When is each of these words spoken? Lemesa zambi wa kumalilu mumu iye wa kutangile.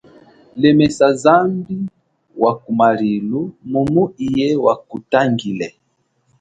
Lemesa 0.55 1.13
zambi 1.13 1.77
wa 2.37 2.51
kumalilu 2.59 3.53
mumu 3.63 4.03
iye 4.25 4.55
wa 4.55 4.75
kutangile. 4.75 5.75